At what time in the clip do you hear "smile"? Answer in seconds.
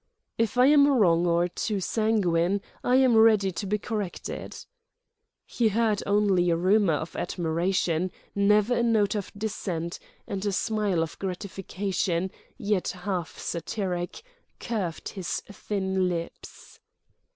10.51-11.03